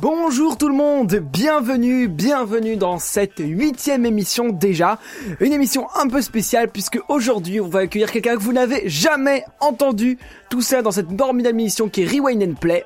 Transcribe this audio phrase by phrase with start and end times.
[0.00, 4.98] Bonjour tout le monde, bienvenue, bienvenue dans cette huitième émission déjà.
[5.40, 9.44] Une émission un peu spéciale puisque aujourd'hui on va accueillir quelqu'un que vous n'avez jamais
[9.60, 10.16] entendu.
[10.48, 12.84] Tout ça dans cette formidable émission qui est Rewind and Play.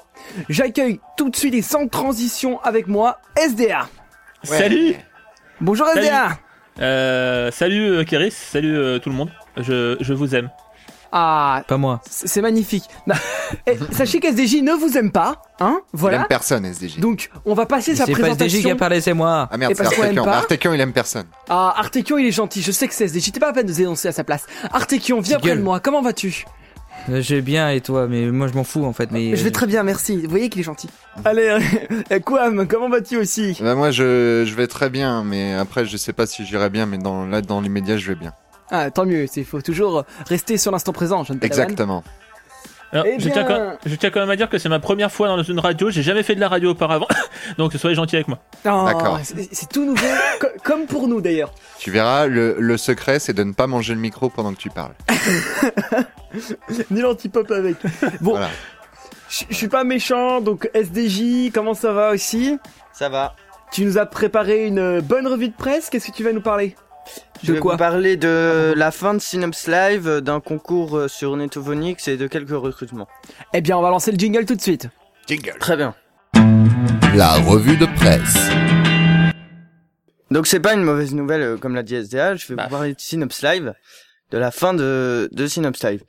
[0.48, 3.88] J'accueille tout de suite et sans transition avec moi SDA.
[4.42, 4.94] Salut
[5.60, 6.06] Bonjour Salut.
[6.06, 6.38] SDA.
[6.80, 9.30] euh, Salut euh, Kéris, salut euh, tout le monde.
[9.56, 10.50] Je, je vous aime.
[11.16, 12.00] Ah, Pas moi.
[12.10, 12.82] c'est magnifique.
[13.06, 13.14] Non,
[13.68, 16.16] eh, sachez qu'SDJ ne vous aime pas, hein, Il voilà.
[16.22, 16.98] aime personne, SDJ.
[16.98, 18.70] Donc on va passer sa C'est pas SDJ qui présentation.
[18.70, 19.48] a parlé, c'est moi.
[19.50, 20.24] ah merde, et c'est Artekion.
[20.24, 21.27] pas- Artekion, il aime personne.
[21.48, 23.72] Ah, Artekion il est gentil, je sais que c'est SDJ, t'es pas à peine de
[23.72, 24.45] dénoncer à sa place.
[24.72, 26.45] Artekion, viens près de moi, comment vas-tu?
[27.11, 29.11] Euh, J'ai bien et toi, mais moi je m'en fous en fait.
[29.12, 30.17] Mais Je vais très bien, merci.
[30.22, 30.89] Vous voyez qu'il est gentil.
[31.24, 31.58] Allez,
[32.24, 33.56] Quam, comment vas-tu aussi?
[33.61, 36.86] Bah, moi, je, je vais très bien, mais après, je sais pas si j'irai bien,
[36.86, 38.33] mais dans, là, dans l'immédiat, je vais bien.
[38.70, 41.45] Ah, tant mieux, il faut toujours rester sur l'instant présent, padawan.
[41.45, 42.05] Exactement.
[42.93, 45.11] Alors, Eh je, tiens quand, je tiens quand même à dire que c'est ma première
[45.11, 45.91] fois dans une radio.
[45.91, 47.09] J'ai jamais fait de la radio auparavant,
[47.59, 48.39] donc soyez gentils avec moi.
[48.67, 49.19] Oh, D'accord.
[49.23, 50.07] c'est- tout nouveau,
[50.41, 51.53] co- comme pour nous d'ailleurs.
[51.81, 54.70] Tu verras, le, le secret, c'est de ne pas manger le micro pendant que tu
[54.70, 54.92] parles.
[56.91, 57.77] Ni l'antipop avec.
[58.20, 58.48] Bon, Voilà.
[59.29, 62.59] je je suis pas méchant, donc SDJ, comment ça va aussi?
[62.92, 63.35] Ça va.
[63.73, 66.77] Tu nous as préparé une bonne revue de presse, qu'est-ce que tu vas nous parler?
[67.42, 71.36] Je vais quoi vous parler de la fin de Synops Live, d'un concours euh, sur
[71.36, 73.08] Netovonix et de quelques recrutements.
[73.52, 74.88] Eh bien, on va lancer le jingle tout de suite.
[75.27, 75.55] Jingle.
[75.61, 75.94] Très bien.
[77.14, 78.48] La revue de presse.
[80.30, 82.64] Donc c'est pas une mauvaise nouvelle euh, comme l'a dit SDA, je vais Bah.
[82.64, 83.74] vous parler de Synops Live,
[84.30, 86.02] de la fin de, de Synops Live.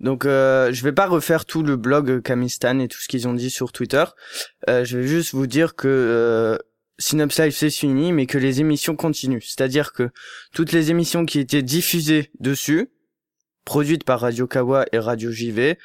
[0.00, 3.34] Donc euh, je vais pas refaire tout le blog Kamistan et tout ce qu'ils ont
[3.34, 4.04] dit sur Twitter.
[4.68, 6.58] Euh, je vais juste vous dire que euh,
[6.98, 9.42] Synops Live c'est fini, mais que les émissions continuent.
[9.42, 10.10] C'est-à-dire que
[10.52, 12.90] toutes les émissions qui étaient diffusées dessus,
[13.64, 15.78] produites par Radio Kawa et Radio JV,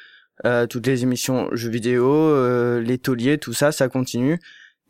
[0.44, 4.40] euh, toutes les émissions jeux vidéo, euh, les tauliers, tout ça, ça continue.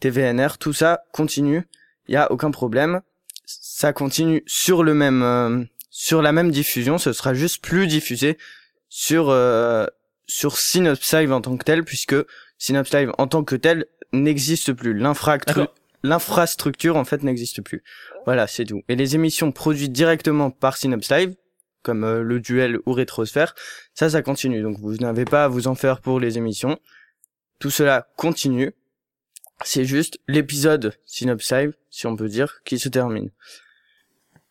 [0.01, 1.67] TVNR, tout ça continue.
[2.09, 3.01] Il y a aucun problème.
[3.45, 6.99] Ça continue sur le même, euh, sur la même diffusion.
[6.99, 8.39] Ce sera juste plus diffusé
[8.89, 9.87] sur euh,
[10.27, 12.17] sur Synops Live en tant que tel, puisque
[12.59, 14.95] Synops Live en tant que tel n'existe plus.
[15.47, 15.75] D'accord.
[16.03, 17.83] L'infrastructure en fait n'existe plus.
[18.25, 18.83] Voilà, c'est tout.
[18.89, 21.35] Et les émissions produites directement par Synops Live,
[21.83, 23.55] comme euh, le duel ou Rétrosphère,
[23.95, 24.63] ça, ça continue.
[24.63, 26.79] Donc vous n'avez pas à vous en faire pour les émissions.
[27.59, 28.73] Tout cela continue.
[29.65, 33.31] C'est juste l'épisode Synops Live, si on peut dire, qui se termine.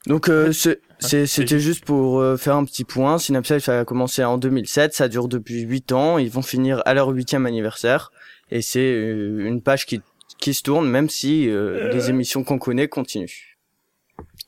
[0.08, 0.52] Donc euh,
[1.00, 3.20] c'était juste pour euh, faire un petit point.
[3.20, 6.18] Synops Live, ça a commencé en 2007, ça dure depuis 8 ans.
[6.18, 8.12] Ils vont finir à leur huitième anniversaire.
[8.50, 10.02] Et c'est euh, une page qui,
[10.42, 13.56] qui se tourne, même si euh, les émissions qu'on connaît continuent.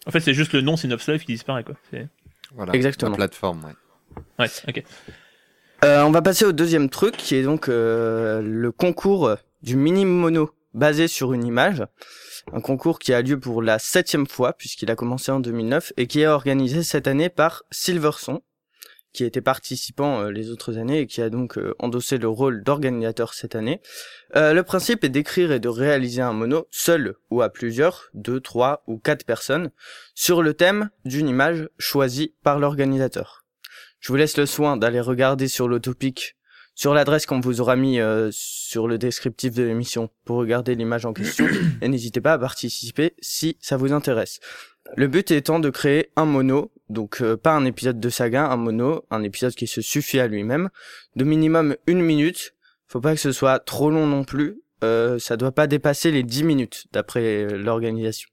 [0.06, 1.76] En fait, c'est juste le nom Synops Live qui disparaît, quoi.
[1.92, 2.08] C'est-
[2.54, 2.74] Voilà.
[2.74, 3.12] Exactement.
[3.12, 4.24] La plateforme, ouais.
[4.40, 4.84] Ouais, ok.
[5.86, 10.06] Euh, on va passer au deuxième truc, qui est donc euh, le concours du mini
[10.06, 11.84] mono basé sur une image.
[12.52, 16.08] Un concours qui a lieu pour la septième fois, puisqu'il a commencé en 2009, et
[16.08, 18.42] qui est organisé cette année par Silverson,
[19.14, 22.64] qui était participant euh, les autres années et qui a donc euh, endossé le rôle
[22.64, 23.80] d'organisateur cette année.
[24.36, 28.42] Euh, le principe est d'écrire et de réaliser un mono seul ou à plusieurs, deux,
[28.42, 29.72] trois ou quatre personnes,
[30.16, 33.46] sur le thème d'une image choisie par l'organisateur.
[34.00, 36.36] Je vous laisse le soin d'aller regarder sur le topic,
[36.76, 41.06] sur l'adresse qu'on vous aura mis euh, sur le descriptif de l'émission pour regarder l'image
[41.06, 41.48] en question
[41.82, 44.40] et n'hésitez pas à participer si ça vous intéresse.
[44.96, 48.58] Le but étant de créer un mono, donc euh, pas un épisode de saga, un
[48.58, 50.70] mono, un épisode qui se suffit à lui-même,
[51.16, 52.54] de minimum une minute.
[52.88, 54.62] Faut pas que ce soit trop long non plus.
[54.84, 58.30] Euh, ça doit pas dépasser les 10 minutes d'après l'organisation.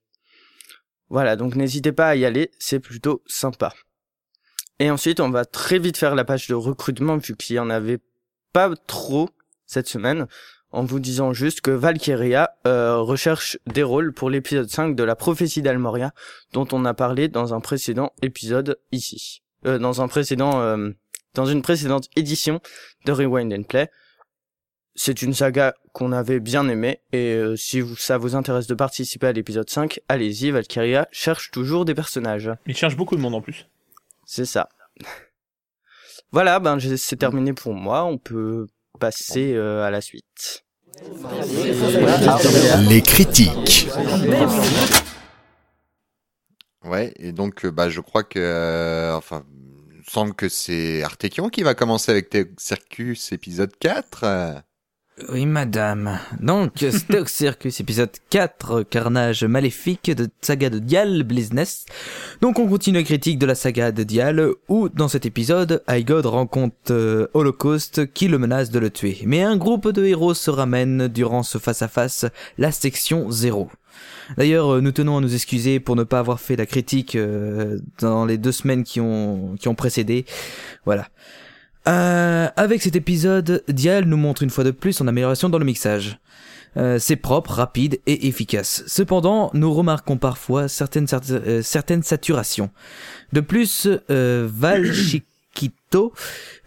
[1.09, 3.73] Voilà, donc n'hésitez pas à y aller, c'est plutôt sympa.
[4.79, 7.69] Et ensuite, on va très vite faire la page de recrutement vu qu'il y en
[7.71, 8.01] avait
[8.53, 9.29] pas trop
[9.67, 10.27] cette semaine,
[10.73, 15.17] en vous disant juste que Valkyria euh, recherche des rôles pour l'épisode 5 de la
[15.17, 16.13] prophétie d'Almoria,
[16.53, 19.43] dont on a parlé dans un précédent épisode ici.
[19.67, 20.91] Euh, dans un précédent, euh,
[21.35, 22.61] dans une précédente édition
[23.05, 23.91] de Rewind and Play.
[24.95, 28.75] C'est une saga qu'on avait bien aimée, et euh, si vous, ça vous intéresse de
[28.75, 32.51] participer à l'épisode 5, allez-y, Valkyria cherche toujours des personnages.
[32.67, 33.67] Il cherche beaucoup de monde en plus.
[34.25, 34.69] C'est ça.
[36.33, 38.05] Voilà, ben c'est terminé pour moi.
[38.05, 38.69] On peut
[39.01, 40.65] passer euh, à la suite.
[42.89, 43.89] Les critiques.
[46.85, 49.45] Ouais, et donc, euh, bah, je crois que, euh, enfin,
[49.91, 54.63] il me semble que c'est Artekion qui va commencer avec Circus épisode 4.
[55.29, 56.19] Oui, madame.
[56.41, 61.85] Donc, Stock Circus épisode 4, Carnage maléfique de saga de Dial Business.
[62.41, 66.27] Donc, on continue la critique de la saga de Dial, où, dans cet épisode, Igod
[66.27, 69.19] rencontre euh, Holocaust qui le menace de le tuer.
[69.27, 72.27] Mais un groupe de héros se ramène durant ce face-à-face,
[72.57, 73.71] la section 0.
[74.37, 77.79] D'ailleurs, euh, nous tenons à nous excuser pour ne pas avoir fait la critique euh,
[77.99, 80.25] dans les deux semaines qui ont, qui ont précédé.
[80.85, 81.09] Voilà.
[81.89, 85.65] Euh, avec cet épisode, Dial nous montre une fois de plus son amélioration dans le
[85.65, 86.19] mixage.
[86.77, 88.85] Euh, c'est propre, rapide et efficace.
[88.87, 92.71] Cependant, nous remarquons parfois certaines, cer- euh, certaines saturations.
[93.33, 96.13] De plus, euh, Val Chiquito,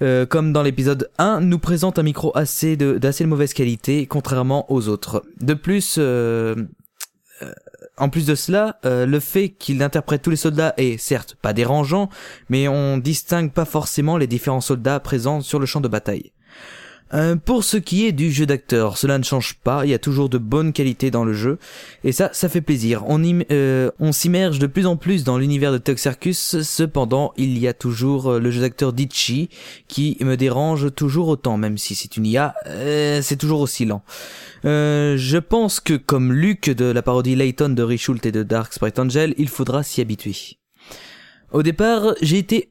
[0.01, 4.05] euh, comme dans l'épisode 1, nous présente un micro assez de, d'assez de mauvaise qualité,
[4.07, 5.23] contrairement aux autres.
[5.39, 6.55] De plus, euh,
[7.97, 11.53] en plus de cela, euh, le fait qu'il interprète tous les soldats est certes pas
[11.53, 12.09] dérangeant,
[12.49, 16.31] mais on distingue pas forcément les différents soldats présents sur le champ de bataille.
[17.13, 19.99] Euh, pour ce qui est du jeu d'acteur, cela ne change pas, il y a
[19.99, 21.59] toujours de bonnes qualités dans le jeu,
[22.03, 23.03] et ça, ça fait plaisir.
[23.07, 23.21] On,
[23.51, 27.73] euh, s'immerge de plus en plus dans l'univers de Tug Circus, cependant, il y a
[27.73, 29.49] toujours euh, le jeu d'acteur d'Ichi,
[29.87, 32.55] qui me dérange toujours autant, même si c'est une IA,
[33.21, 34.03] c'est toujours aussi lent.
[34.63, 38.97] Je pense que comme Luke de la parodie Layton de Richult et de Dark Sprite
[38.97, 40.57] Angel, il faudra s'y habituer.
[41.51, 42.69] Au départ, j'ai été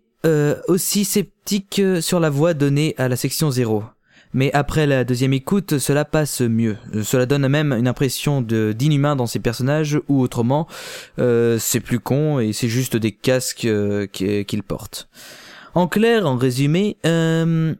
[0.68, 3.84] aussi sceptique sur la voix donnée à la section 0.
[4.34, 6.76] Mais après la deuxième écoute, cela passe mieux.
[7.02, 10.66] Cela donne même une impression de d'inhumain dans ces personnages, ou autrement,
[11.18, 15.08] euh, c'est plus con et c'est juste des casques euh, qui- qu'ils portent.
[15.74, 17.74] En clair, en résumé, euh,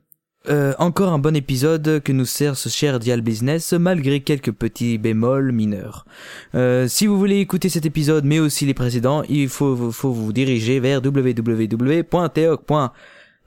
[0.48, 4.98] euh, encore un bon épisode que nous sert ce cher Dial Business, malgré quelques petits
[4.98, 6.04] bémols mineurs.
[6.88, 10.80] Si vous voulez écouter cet épisode, mais aussi les précédents, il faut, faut vous diriger
[10.80, 11.00] vers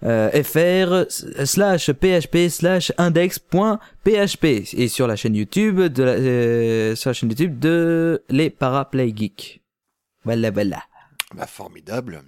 [0.01, 7.13] www.teoc.fr slash php slash index.php et sur la chaîne YouTube de la, euh, sur la
[7.13, 9.61] chaîne YouTube de les Paraplay Geeks.
[10.23, 10.83] Voilà, voilà.
[11.35, 12.21] Bah, formidable.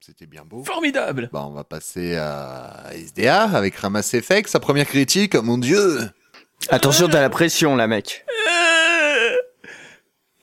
[0.00, 0.64] C'était bien beau.
[0.64, 5.34] Formidable Bah, on va passer à SDA avec Ramass Effect, sa première critique.
[5.36, 5.98] Oh, mon dieu!
[6.70, 8.24] Attention, t'as la pression là, mec.
[8.48, 9.36] Euh,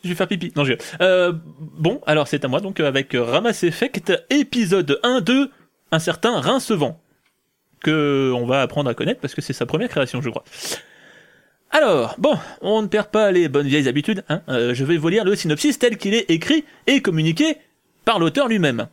[0.04, 0.54] Je vais faire pipi.
[0.56, 0.74] Non, je...
[1.02, 5.50] Euh, bon, alors c'est à moi, donc, euh, avec euh, Ramass Effect, épisode 1 de
[5.92, 7.00] un certain Rincevent,
[7.82, 10.44] que on va apprendre à connaître parce que c'est sa première création, je crois.
[11.72, 14.42] Alors, bon, on ne perd pas les bonnes vieilles habitudes, hein.
[14.50, 17.58] Euh, je vais vous lire le synopsis tel qu'il est écrit et communiqué
[18.06, 18.88] par l'auteur lui-même.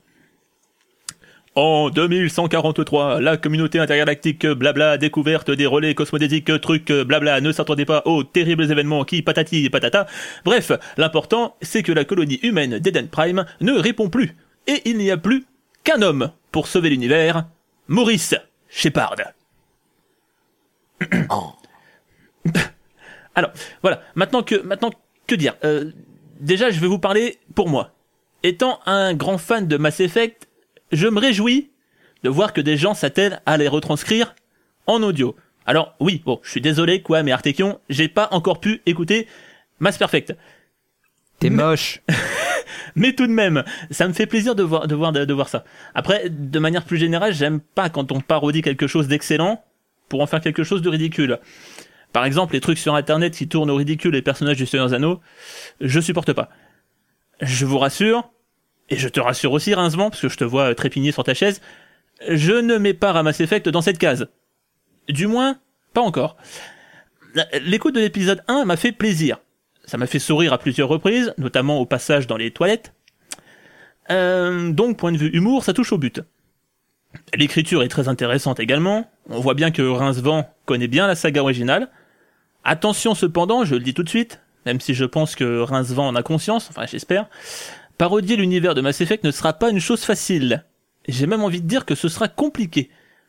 [1.54, 8.02] En 2143, la communauté intergalactique blabla découverte des relais cosmodésiques trucs blabla ne s'attendait pas
[8.06, 10.06] aux terribles événements qui patati et patata.
[10.46, 14.34] Bref, l'important c'est que la colonie humaine d'Eden Prime ne répond plus.
[14.66, 15.44] Et il n'y a plus
[15.84, 17.46] qu'un homme pour sauver l'univers,
[17.88, 18.34] Maurice
[18.68, 19.16] Shepard.
[21.30, 21.52] Oh.
[23.34, 23.50] Alors,
[23.82, 24.92] voilà, maintenant que, maintenant,
[25.26, 25.90] que dire Euh,
[26.42, 27.92] Déjà, je vais vous parler pour moi.
[28.42, 30.48] Étant un grand fan de Mass Effect,
[30.90, 31.70] je me réjouis
[32.24, 34.34] de voir que des gens s'attellent à les retranscrire
[34.88, 35.36] en audio.
[35.66, 39.28] Alors, oui, bon, je suis désolé, quoi, mais Artekion, j'ai pas encore pu écouter
[39.78, 40.34] Mass Perfect.
[41.42, 42.00] T'es moche.
[42.94, 45.64] Mais tout de même, ça me fait plaisir de voir, de voir, de, voir ça.
[45.92, 49.64] Après, de manière plus générale, j'aime pas quand on parodie quelque chose d'excellent
[50.08, 51.40] pour en faire quelque chose de ridicule.
[52.12, 55.20] Par exemple, les trucs sur internet qui tournent au ridicule les personnages du Seigneur Anneaux,
[55.80, 56.48] je supporte pas.
[57.40, 58.30] Je vous rassure,
[58.88, 61.60] et je te rassure aussi, Rincement, parce que je te vois trépigner sur ta chaise,
[62.28, 64.28] je ne mets pas Ramass Effect dans cette case.
[65.08, 65.58] Du moins,
[65.92, 66.36] pas encore.
[67.64, 69.38] L'écoute de l'épisode 1 m'a fait plaisir.
[69.92, 72.94] Ça m'a fait sourire à plusieurs reprises, notamment au passage dans les toilettes.
[74.10, 76.22] Euh, donc, point de vue humour, ça touche au but.
[77.34, 79.10] L'écriture est très intéressante également.
[79.28, 81.90] On voit bien que Rincevent connaît bien la saga originale.
[82.64, 86.16] Attention cependant, je le dis tout de suite, même si je pense que Rincevent en
[86.16, 87.28] a conscience, enfin j'espère,
[87.98, 90.64] parodier l'univers de Mass Effect ne sera pas une chose facile.
[91.06, 92.88] J'ai même envie de dire que ce sera compliqué.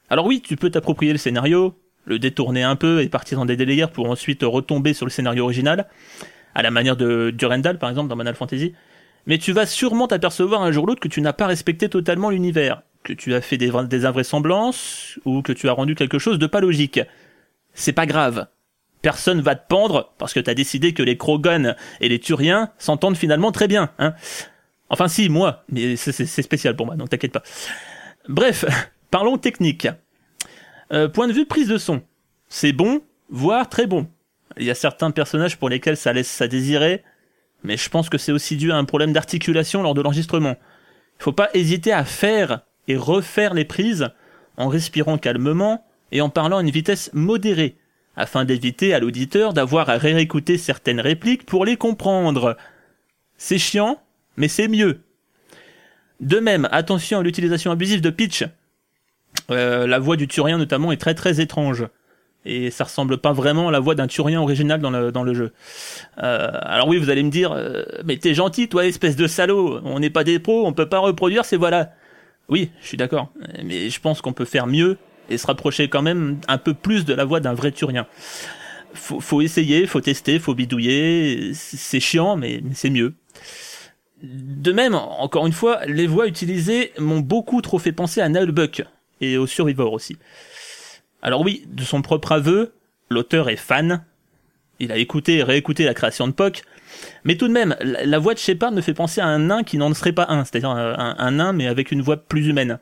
[0.10, 3.86] Alors oui, tu peux t'approprier le scénario, le détourner un peu et partir dans des
[3.88, 5.90] pour ensuite retomber sur le scénario original,
[6.56, 8.74] à la manière de Durendal par exemple dans Final Fantasy,
[9.26, 12.30] mais tu vas sûrement t'apercevoir un jour ou l'autre que tu n'as pas respecté totalement
[12.30, 16.20] l'univers, que tu as fait des, vra- des invraisemblances, ou que tu as rendu quelque
[16.20, 17.00] chose de pas logique.
[17.74, 18.48] C'est pas grave.
[19.02, 23.18] Personne va te pendre parce que t'as décidé que les Krogan et les Turiens s'entendent
[23.18, 24.14] finalement très bien, hein.
[24.90, 27.42] Enfin si, moi, mais c'est spécial pour moi, donc t'inquiète pas.
[28.30, 28.64] Bref,
[29.12, 29.88] parlons technique.
[30.92, 32.04] Euh, point de vue prise de son.
[32.48, 34.08] C'est bon, voire très bon.
[34.58, 37.04] Il y a certains personnages pour lesquels ça laisse à désirer,
[37.64, 40.56] mais je pense que c'est aussi dû à un problème d'articulation lors de l'enregistrement.
[41.20, 44.10] Il faut pas hésiter à faire et refaire les prises
[44.58, 47.78] en respirant calmement et en parlant à une vitesse modérée,
[48.16, 52.58] afin d'éviter à l'auditeur d'avoir à réécouter certaines répliques pour les comprendre.
[53.38, 54.02] C'est chiant,
[54.38, 55.02] mais c'est mieux.
[56.20, 58.44] De même, attention à l'utilisation abusive de pitch.
[59.50, 61.88] Euh, la voix du Turien notamment est très très étrange.
[62.46, 65.34] Et ça ressemble pas vraiment à la voix d'un Turien original dans le, dans le
[65.34, 65.54] jeu.
[66.22, 69.80] Euh, alors oui, vous allez me dire, euh, mais t'es gentil, toi, espèce de salaud.
[69.86, 71.92] On n'est pas des pros, on peut pas reproduire ces voix-là.
[72.50, 73.32] Oui, je suis d'accord.
[73.64, 74.98] Mais je pense qu'on peut faire mieux
[75.30, 78.08] et se rapprocher quand même un peu plus de la voix d'un vrai Turien.
[78.94, 81.52] Faut, faut essayer, faut tester, faut bidouiller.
[81.54, 83.14] C'est chiant, mais, c'est mieux.
[84.22, 88.52] De même, encore une fois, les voix utilisées m'ont beaucoup trop fait penser à Nail
[88.52, 88.84] Buck
[89.20, 90.18] et au Survivor aussi.
[91.24, 92.74] Alors oui, de son propre aveu,
[93.10, 94.04] l'auteur est fan.
[94.80, 96.64] Il a écouté et réécouté la création de Poc.
[97.24, 99.78] Mais tout de même, la, voix de Shepard me fait penser à un nain qui
[99.78, 102.78] n'en serait pas un, c'est-à-dire un, nain mais avec une voix plus humaine.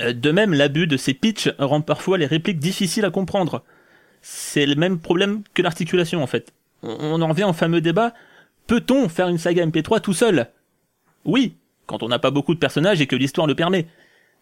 [0.00, 3.62] Euh, De même, l'abus de ces pitchs rend parfois les répliques difficiles à comprendre.
[4.20, 6.52] C'est le même problème que l'articulation en fait.
[6.82, 8.12] On en revient au fameux débat,
[8.66, 10.48] peut-on faire une saga MP3 tout seul?
[11.24, 11.56] Oui,
[11.86, 13.86] quand on n'a pas beaucoup de personnages et que l'histoire le permet.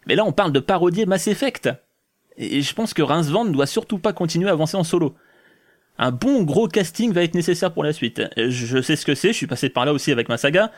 [0.07, 1.69] Mais là on parle de parodier Mass Effect.
[2.37, 5.15] Et je pense que Rincevent ne doit surtout pas continuer à avancer en solo.
[5.99, 8.19] Un bon gros casting va être nécessaire pour la suite.
[8.37, 10.71] Euh, Je sais ce que c'est, je suis passé par là aussi avec ma saga.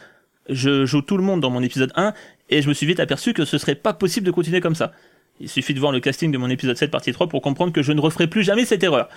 [0.50, 2.14] Je joue tout le monde dans mon épisode 1
[2.50, 4.92] et je me suis vite aperçu que ce serait pas possible de continuer comme ça.
[5.40, 7.82] Il suffit de voir le casting de mon épisode 7 partie 3 pour comprendre que
[7.82, 9.10] je ne referai plus jamais cette erreur.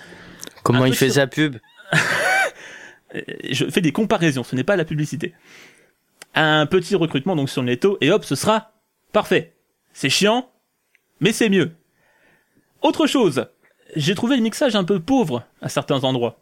[0.63, 1.57] Comment il fait sur- sa pub?
[3.49, 5.33] Je fais des comparaisons, ce n'est pas la publicité.
[6.35, 8.71] Un petit recrutement donc sur le netto et hop, ce sera
[9.11, 9.55] parfait.
[9.93, 10.49] C'est chiant,
[11.19, 11.71] mais c'est mieux.
[12.81, 13.45] Autre chose,
[13.95, 16.39] j'ai trouvé le mixage un peu pauvre à certains endroits.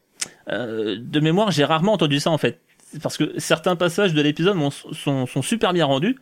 [0.49, 2.59] Euh, de mémoire, j'ai rarement entendu ça en fait.
[3.01, 4.57] Parce que certains passages de l'épisode
[4.93, 6.17] sont, super bien rendus,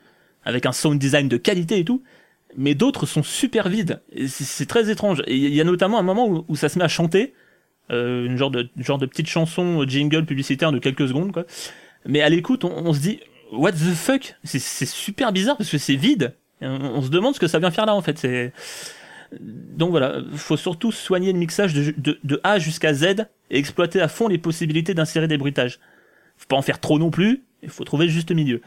[0.45, 2.01] avec un sound design de qualité et tout,
[2.57, 4.01] mais d'autres sont super vides.
[4.27, 5.21] C'est très étrange.
[5.27, 7.33] Il y a notamment un moment où, ça se met à chanter,
[7.91, 11.45] euh, une genre de petite chanson euh, jingle publicitaire de quelques secondes quoi.
[12.07, 13.19] Mais à l'écoute, on, se dit
[13.51, 14.35] what the fuck?
[14.43, 16.33] C'est super bizarre parce que c'est vide.
[16.61, 18.17] On, on se demande ce que ça vient faire là en fait.
[18.17, 18.53] C'est
[19.39, 24.27] donc voilà, faut surtout soigner le mixage de, A jusqu'à Z et exploiter à fond
[24.27, 25.79] les possibilités d'insérer des bruitages.
[26.37, 28.61] Faut pas en faire trop non plus, il faut trouver le juste milieu.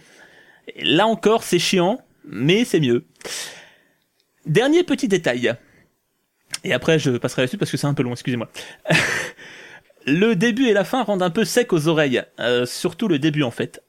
[0.80, 3.04] Là encore, c'est chiant, mais c'est mieux.
[4.46, 5.54] Dernier petit détail.
[6.64, 8.50] Et après, je passerai là-dessus parce que c'est un peu long, excusez-moi.
[10.06, 13.42] le début et la fin rendent un peu sec aux oreilles, euh, surtout le début
[13.42, 13.82] en fait.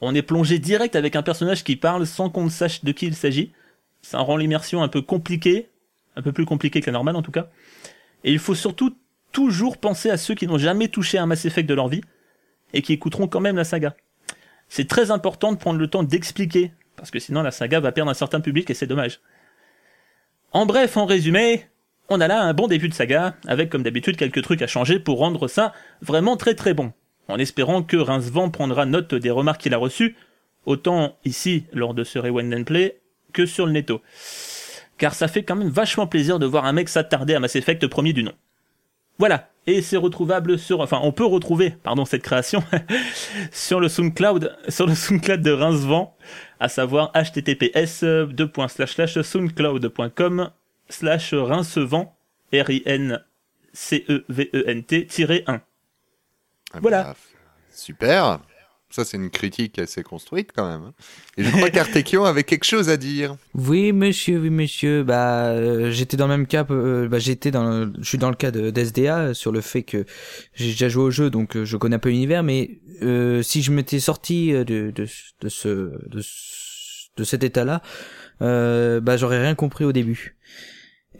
[0.00, 3.06] On est plongé direct avec un personnage qui parle sans qu'on ne sache de qui
[3.06, 3.52] il s'agit.
[4.02, 5.68] Ça rend l'immersion un peu compliquée,
[6.16, 7.48] un peu plus compliquée que la normale en tout cas.
[8.24, 8.96] Et il faut surtout
[9.32, 12.02] toujours penser à ceux qui n'ont jamais touché un Mass Effect de leur vie
[12.72, 13.94] et qui écouteront quand même la saga.
[14.68, 18.10] C'est très important de prendre le temps d'expliquer, parce que sinon la saga va perdre
[18.10, 19.20] un certain public et c'est dommage.
[20.52, 21.66] En bref, en résumé,
[22.08, 24.98] on a là un bon début de saga, avec comme d'habitude quelques trucs à changer
[24.98, 26.92] pour rendre ça vraiment très très bon,
[27.28, 30.16] en espérant que Rincevent prendra note des remarques qu'il a reçues,
[30.66, 33.00] autant ici lors de ce Rewind and Play,
[33.32, 34.02] que sur le netto.
[35.02, 37.88] Car ça fait quand même vachement plaisir de voir un mec s'attarder à Mass Effect
[37.88, 38.34] premier du nom.
[39.18, 42.62] Voilà, et c'est retrouvable sur, enfin on peut retrouver, pardon, cette création
[43.50, 46.16] sur le SoundCloud, sur le SoundCloud de Rincevent,
[46.60, 48.04] à savoir https
[49.24, 50.50] soundcloud.com
[50.88, 52.14] slash rincevent
[52.52, 53.20] r i n
[53.72, 55.08] c e v e n t
[55.48, 55.60] 1.
[56.74, 57.02] Ah Voilà.
[57.02, 57.16] bah,
[57.72, 58.38] super.
[58.94, 60.82] Ça, c'est une critique assez construite quand même.
[60.88, 60.92] hein.
[61.38, 63.36] Et je crois qu'Artekion avait quelque chose à dire.
[63.54, 65.02] Oui, monsieur, oui, monsieur.
[65.02, 66.66] Bah, euh, j'étais dans le même cas.
[66.70, 69.82] euh, bah, j'étais dans, je suis dans le cas de d'SDA euh, sur le fait
[69.82, 70.04] que
[70.54, 72.42] j'ai déjà joué au jeu, donc je connais un peu l'univers.
[72.42, 72.80] Mais
[73.42, 75.68] si je m'étais sorti de, de, de ce,
[76.08, 77.80] de, ce- de cet état-là,
[78.40, 80.36] bah, j'aurais rien compris au début.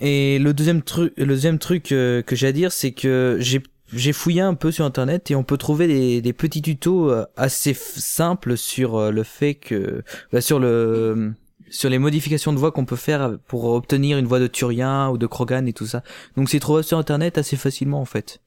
[0.00, 3.62] Et le deuxième truc, le deuxième truc que j'ai à dire, c'est que j'ai
[3.92, 7.24] j'ai fouillé un peu sur internet et on peut trouver des, des petits tutos euh,
[7.36, 11.32] assez simples sur euh, le fait que bah, sur le
[11.70, 15.16] sur les modifications de voix qu'on peut faire pour obtenir une voix de Turien ou
[15.18, 16.02] de Krogan et tout ça.
[16.36, 18.40] Donc c'est trouvé sur internet assez facilement en fait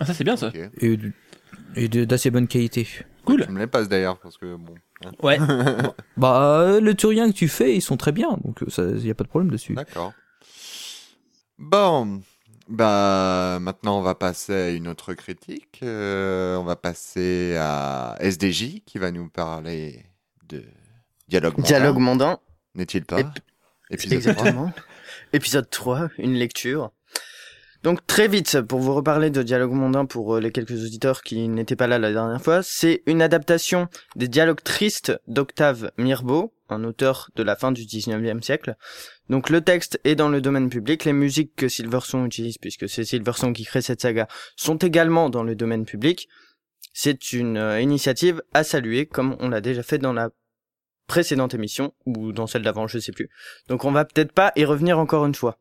[0.00, 0.50] Ah ça c'est bien ça.
[0.80, 0.98] Et
[1.76, 2.86] et d'assez bonne qualité.
[3.24, 3.44] Cool.
[3.46, 4.74] Tu me les passes d'ailleurs parce que bon.
[5.06, 5.10] hein.
[5.22, 5.38] Ouais.
[6.16, 9.10] Bah euh, le Turien que tu fais, ils sont très bien, donc euh, ça y
[9.10, 9.74] a pas de problème dessus.
[9.74, 10.12] D'accord.
[11.58, 12.22] Bon,
[12.72, 15.80] bah maintenant on va passer à une autre critique.
[15.82, 20.04] Euh, on va passer à SDJ qui va nous parler
[20.48, 20.62] de
[21.28, 21.54] dialogue.
[21.58, 22.38] mondain, Dialogue mondain.
[22.74, 23.36] n'est-il pas Ép-
[23.90, 24.72] Épisode Exactement.
[25.32, 26.90] Épisode 3, une lecture.
[27.82, 31.48] Donc très vite, pour vous reparler de Dialogue mondain pour euh, les quelques auditeurs qui
[31.48, 36.84] n'étaient pas là la dernière fois, c'est une adaptation des dialogues tristes d'Octave Mirbeau, un
[36.84, 38.76] auteur de la fin du 19e siècle.
[39.28, 43.04] Donc le texte est dans le domaine public, les musiques que Silverson utilise, puisque c'est
[43.04, 46.28] Silverson qui crée cette saga, sont également dans le domaine public.
[46.92, 50.30] C'est une euh, initiative à saluer, comme on l'a déjà fait dans la
[51.06, 53.30] précédente émission, ou dans celle d'avant, je sais plus.
[53.68, 55.58] Donc on va peut-être pas y revenir encore une fois.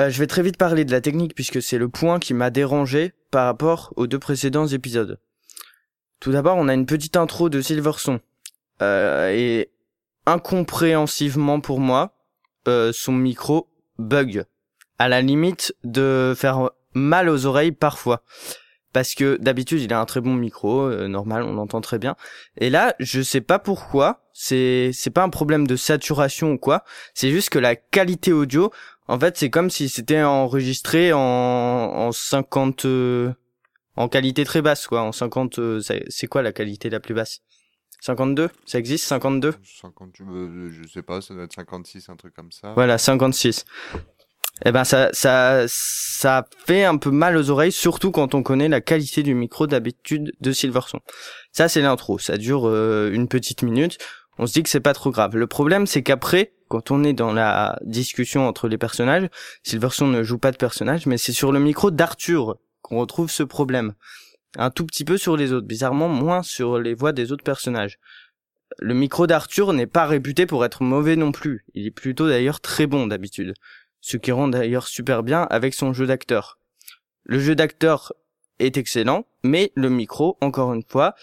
[0.00, 2.50] Euh, je vais très vite parler de la technique puisque c'est le point qui m'a
[2.50, 5.18] dérangé par rapport aux deux précédents épisodes.
[6.20, 8.20] Tout d'abord, on a une petite intro de Silverson.
[8.80, 9.70] Euh, et
[10.26, 12.14] incompréhensivement pour moi,
[12.68, 14.44] euh, son micro bug.
[14.98, 18.22] À la limite de faire mal aux oreilles parfois.
[18.92, 22.14] Parce que d'habitude il a un très bon micro, euh, normal, on l'entend très bien.
[22.58, 26.84] Et là, je sais pas pourquoi, c'est c'est pas un problème de saturation ou quoi,
[27.14, 28.70] c'est juste que la qualité audio,
[29.08, 32.84] en fait, c'est comme si c'était enregistré en, en 50...
[32.84, 33.32] euh,
[33.96, 35.02] en qualité très basse, quoi.
[35.02, 35.58] En 50...
[35.58, 37.40] euh, c'est c'est quoi la qualité la plus basse?
[38.02, 42.34] 52 Ça existe 52 50, euh, je sais pas, ça doit être 56, un truc
[42.34, 42.72] comme ça.
[42.74, 43.64] Voilà, 56.
[44.64, 48.68] Eh ben ça ça ça fait un peu mal aux oreilles, surtout quand on connaît
[48.68, 50.98] la qualité du micro d'habitude de Silverson.
[51.52, 53.98] Ça c'est l'intro, ça dure euh, une petite minute.
[54.36, 55.36] On se dit que c'est pas trop grave.
[55.36, 59.28] Le problème c'est qu'après, quand on est dans la discussion entre les personnages,
[59.62, 63.44] Silverson ne joue pas de personnage, mais c'est sur le micro d'Arthur qu'on retrouve ce
[63.44, 63.94] problème.
[64.56, 67.98] Un tout petit peu sur les autres, bizarrement moins sur les voix des autres personnages.
[68.78, 71.64] Le micro d'Arthur n'est pas réputé pour être mauvais non plus.
[71.74, 73.54] Il est plutôt d'ailleurs très bon d'habitude
[74.02, 76.58] ce qui rend d'ailleurs super bien avec son jeu d'acteur.
[77.22, 78.12] Le jeu d'acteur
[78.58, 81.14] est excellent, mais le micro, encore une fois,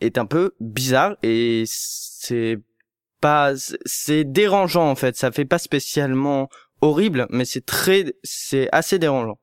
[0.00, 2.60] est un peu bizarre et c'est
[3.20, 3.54] pas,
[3.86, 5.16] c'est dérangeant en fait.
[5.16, 6.50] Ça fait pas spécialement
[6.82, 9.38] horrible, mais c'est très, c'est assez dérangeant.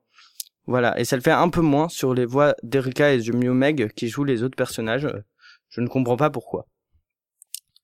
[0.65, 3.91] Voilà, et ça le fait un peu moins sur les voix d'Erika et de Meg
[3.93, 5.07] qui jouent les autres personnages.
[5.69, 6.67] Je ne comprends pas pourquoi.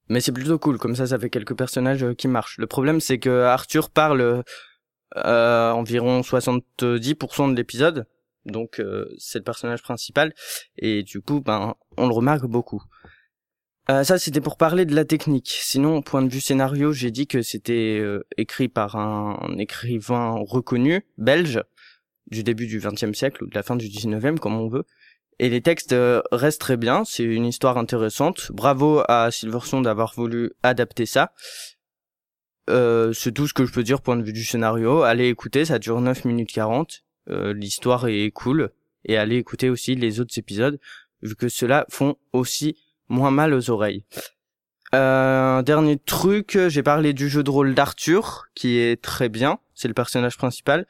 [0.08, 2.58] Mais c'est plutôt cool, comme ça ça fait quelques personnages qui marchent.
[2.58, 4.44] Le problème c'est que Arthur parle
[5.18, 8.08] euh, environ 70% de l'épisode.
[8.46, 10.34] Donc euh, c'est le personnage principal
[10.78, 12.82] et du coup ben on le remarque beaucoup.
[13.90, 15.50] Euh, ça c'était pour parler de la technique.
[15.50, 21.06] Sinon point de vue scénario, j'ai dit que c'était euh, écrit par un, écrivain reconnu
[21.18, 21.62] belge
[22.30, 24.86] du début du XXe siècle ou de la fin du XIXe comme on veut.
[25.40, 28.52] Et les textes euh, restent très bien, c'est une histoire intéressante.
[28.52, 31.32] Bravo à Silverson d'avoir voulu adapter ça.
[32.70, 35.02] Euh, c'est tout ce que je peux dire point de vue du scénario.
[35.02, 37.04] Allez écouter, ça dure 9 minutes 40.
[37.30, 38.72] Euh, L'histoire est cool.
[39.06, 40.80] Et allez écouter aussi les autres épisodes,
[41.22, 42.76] vu que ceux-là font aussi
[43.08, 44.04] moins mal aux oreilles.
[44.94, 49.60] Euh, dernier truc, j'ai parlé du jeu de rôle d'Arthur, qui est très bien.
[49.74, 50.86] C'est le personnage principal.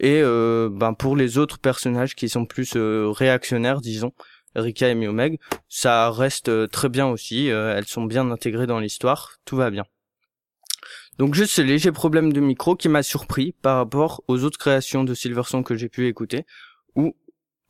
[0.00, 4.12] Et euh, ben pour les autres personnages qui sont plus euh, réactionnaires, disons,
[4.54, 7.46] Rika et Miomeg, ça reste très bien aussi.
[7.48, 9.36] elles sont bien intégrées dans l'histoire.
[9.44, 9.84] Tout va bien.
[11.18, 15.02] Donc juste ce léger problème de micro qui m'a surpris par rapport aux autres créations
[15.02, 16.46] de Silverson que j'ai pu écouter
[16.94, 17.14] ou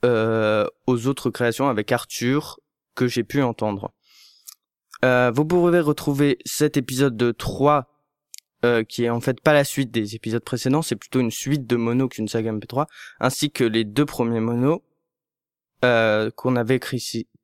[0.05, 2.61] euh, aux autres créations avec Arthur
[2.95, 3.93] que j'ai pu entendre.
[5.05, 7.89] Euh, vous pouvez retrouver cet épisode de 3
[8.65, 11.67] euh, qui est en fait pas la suite des épisodes précédents, c'est plutôt une suite
[11.67, 12.87] de mono qu'une saga MP3,
[13.21, 14.83] ainsi que les deux premiers monos
[15.85, 16.81] euh, qu'on avait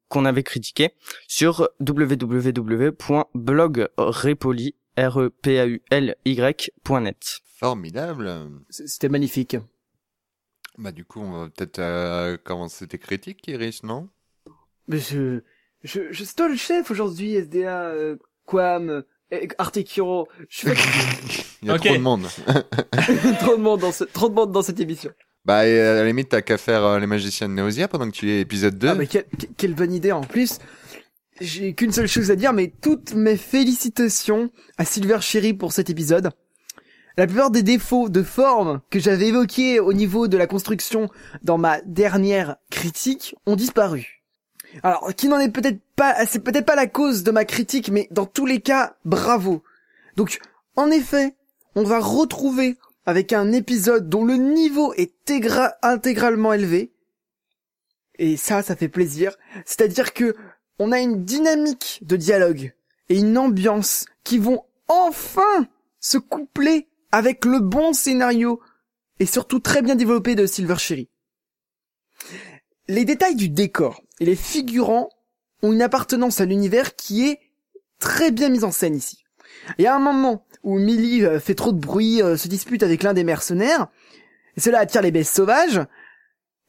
[0.09, 0.94] qu'on avait critiqué
[1.29, 7.40] sur www.blogrepoli R-E-P-A-U-L-Y.net.
[7.59, 8.50] Formidable.
[8.70, 9.57] C'était magnifique.
[10.79, 14.09] Bah du coup, on va peut-être euh, commencer tes critiques, Iris, non?
[14.88, 15.42] Mais je,
[15.85, 19.05] je, je suis le chef aujourd'hui, SDA, euh, Quam,
[19.42, 20.29] euh, Artikiro.
[20.49, 20.75] Je fais...
[21.62, 21.88] Il y a okay.
[21.88, 22.27] trop de monde.
[23.40, 25.11] trop de monde dans ce, trop de monde dans cette émission.
[25.44, 28.31] Bah, à la limite, t'as qu'à faire euh, les magiciens de Neosia pendant que tu
[28.31, 28.88] es épisode 2.
[28.88, 30.59] Ah, mais quelle, quelle bonne idée en plus
[31.40, 35.90] j'ai qu'une seule chose à dire, mais toutes mes félicitations à Silver Cherry pour cet
[35.90, 36.31] épisode.
[37.16, 41.09] La plupart des défauts de forme que j'avais évoqués au niveau de la construction
[41.42, 44.24] dans ma dernière critique ont disparu.
[44.83, 48.09] Alors, qui n'en est peut-être pas, c'est peut-être pas la cause de ma critique, mais
[48.11, 49.63] dans tous les cas, bravo.
[50.17, 50.41] Donc,
[50.77, 51.35] en effet,
[51.75, 55.13] on va retrouver avec un épisode dont le niveau est
[55.83, 56.93] intégralement élevé.
[58.19, 59.37] Et ça, ça fait plaisir.
[59.65, 60.35] C'est-à-dire que
[60.79, 62.75] on a une dynamique de dialogue
[63.09, 65.69] et une ambiance qui vont enfin
[66.01, 68.61] se coupler avec le bon scénario
[69.21, 71.09] et surtout très bien développé de Silver Cherry.
[72.89, 75.09] Les détails du décor et les figurants
[75.62, 77.40] ont une appartenance à l'univers qui est
[77.98, 79.24] très bien mise en scène ici.
[79.79, 83.14] Il y a un moment où Millie fait trop de bruit, se dispute avec l'un
[83.14, 83.88] des mercenaires,
[84.57, 85.81] Et cela attire les bêtes sauvages.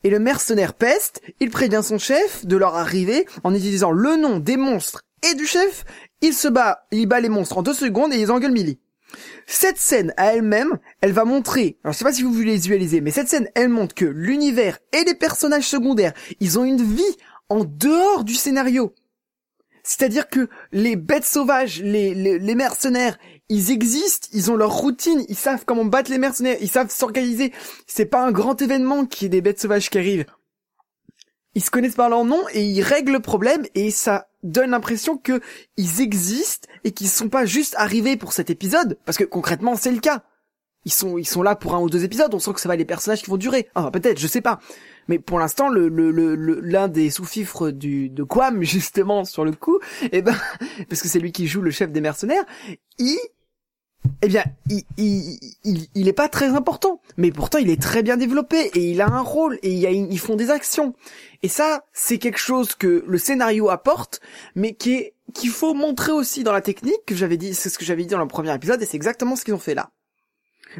[0.04, 4.40] Et le mercenaire peste, il prévient son chef de leur arrivée en utilisant le nom
[4.40, 5.84] des monstres et du chef.
[6.22, 8.80] Il se bat, il bat les monstres en deux secondes et ils engueulent Millie.
[9.48, 13.02] Cette scène à elle-même, elle va montrer, alors je sais pas si vous voulez visualiser,
[13.02, 17.04] mais cette scène, elle montre que l'univers et les personnages secondaires, ils ont une vie
[17.50, 18.94] en dehors du scénario.
[19.84, 25.36] C'est-à-dire que les bêtes sauvages, les, les, mercenaires, ils existent, ils ont leur routine, ils
[25.36, 27.54] savent comment battre les mercenaires, ils savent s'organiser.
[27.86, 30.26] C'est pas un grand événement qui est des bêtes sauvages qui arrivent.
[31.54, 35.18] Ils se connaissent par leur nom et ils règlent le problème et ça donne l'impression
[35.18, 35.40] que
[35.78, 39.92] ils existent et qu'ils sont pas juste arrivés pour cet épisode parce que concrètement c'est
[39.92, 40.24] le cas.
[40.84, 42.76] Ils sont ils sont là pour un ou deux épisodes, on sent que ça va
[42.76, 43.70] les personnages qui vont durer.
[43.76, 44.60] Enfin peut-être, je sais pas.
[45.08, 49.52] Mais pour l'instant, le, le, le, l'un des sous-fifres du de Quam justement sur le
[49.52, 49.80] coup,
[50.12, 50.36] eh ben
[50.90, 52.44] parce que c'est lui qui joue le chef des mercenaires,
[52.98, 53.18] il
[54.22, 58.04] eh bien, il, il, il, il est pas très important, mais pourtant il est très
[58.04, 60.52] bien développé et il a un rôle et il y a une- ils font des
[60.52, 60.94] actions.
[61.42, 64.22] Et ça, c'est quelque chose que le scénario apporte,
[64.56, 67.80] mais qui est qu'il faut montrer aussi dans la technique que j'avais dit, c'est ce
[67.80, 69.90] que j'avais dit dans le premier épisode et c'est exactement ce qu'ils ont fait là.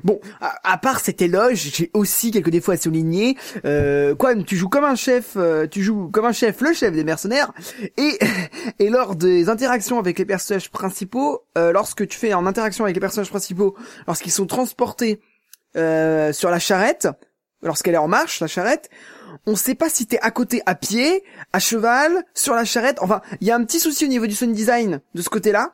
[0.04, 3.38] Bon, à, part cet éloge, j'ai aussi quelques défauts à souligner.
[3.66, 7.04] Euh, tu joues comme un chef, euh, tu joues comme un chef, le chef des
[7.04, 7.52] mercenaires,
[7.98, 8.20] et
[8.80, 12.96] et lors des interactions avec les personnages principaux, euh, lorsque tu fais en interaction avec
[12.96, 13.76] les personnages principaux,
[14.08, 15.22] lorsqu'ils sont transportés
[15.78, 17.08] euh, sur la charrette,
[17.62, 18.90] lorsqu'elle est en marche, la charrette,
[19.46, 22.98] on sait pas si t'es à côté à pied, à cheval, sur la charrette.
[23.02, 25.74] Enfin, il y a un petit souci au niveau du sound design de ce côté-là.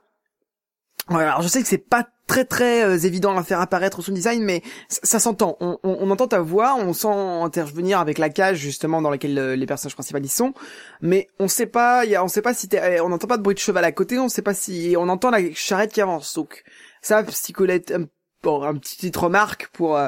[1.20, 4.16] Alors je sais que c'est pas très très euh, évident à faire apparaître au sound
[4.16, 5.58] design, mais ça, s'entend.
[5.60, 9.38] On, on- on entend ta voix, on sent intervenir avec la cage justement dans laquelle
[9.38, 10.54] euh, les personnages principaux y sont,
[11.02, 13.44] mais on sait pas, y a, on sait pas si euh, on n'entend pas de
[13.44, 16.34] bruit de cheval à côté, on sait pas si, on entend la charrette qui avance.
[16.36, 16.64] Donc
[17.02, 18.06] ça, si Colette, un,
[18.44, 20.08] bon, un petit petite remarque pour euh,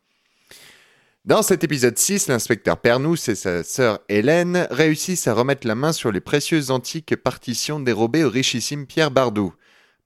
[1.24, 5.92] Dans cet épisode 6, l'inspecteur Pernous et sa sœur Hélène réussissent à remettre la main
[5.92, 9.54] sur les précieuses antiques partitions dérobées au richissime Pierre Bardou.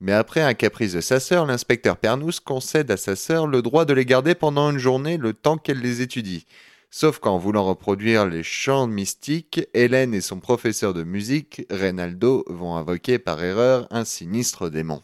[0.00, 3.84] Mais après un caprice de sa sœur, l'inspecteur Pernous concède à sa sœur le droit
[3.84, 6.46] de les garder pendant une journée le temps qu'elle les étudie.
[6.94, 12.76] Sauf qu'en voulant reproduire les chants mystiques, Hélène et son professeur de musique, Reynaldo, vont
[12.76, 15.02] invoquer par erreur un sinistre démon.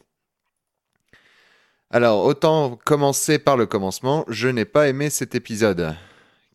[1.88, 5.96] Alors, autant commencer par le commencement, je n'ai pas aimé cet épisode.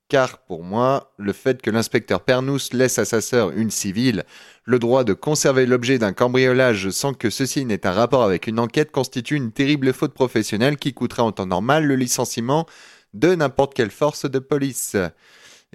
[0.08, 4.26] Car pour moi, le fait que l'inspecteur Pernous laisse à sa sœur, une civile,
[4.66, 8.60] le droit de conserver l'objet d'un cambriolage sans que ceci n'ait un rapport avec une
[8.60, 12.68] enquête constitue une terrible faute professionnelle qui coûtera en temps normal le licenciement
[13.14, 14.96] de n'importe quelle force de police.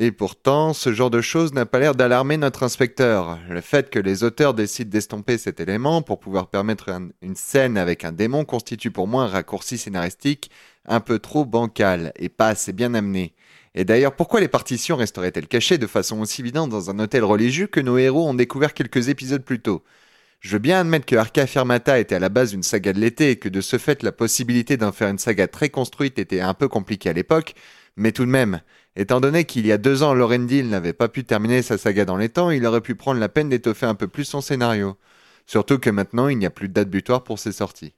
[0.00, 3.38] Et pourtant, ce genre de choses n'a pas l'air d'alarmer notre inspecteur.
[3.50, 7.76] Le fait que les auteurs décident d'estomper cet élément pour pouvoir permettre un- une scène
[7.76, 10.50] avec un démon constitue pour moi un raccourci scénaristique
[10.86, 13.34] un peu trop bancal et pas assez bien amené.
[13.74, 17.66] Et d'ailleurs, pourquoi les partitions resteraient-elles cachées de façon aussi évidente dans un hôtel religieux
[17.66, 19.82] que nos héros ont découvert quelques épisodes plus tôt?
[20.40, 23.32] Je veux bien admettre que Arca Fermata était à la base une saga de l'été
[23.32, 26.54] et que de ce fait la possibilité d'en faire une saga très construite était un
[26.54, 27.54] peu compliquée à l'époque,
[27.96, 28.60] mais tout de même,
[28.94, 32.16] étant donné qu'il y a deux ans Lorendil n'avait pas pu terminer sa saga dans
[32.16, 34.96] les temps, il aurait pu prendre la peine d'étoffer un peu plus son scénario.
[35.46, 37.94] Surtout que maintenant il n'y a plus de date butoir pour ses sorties.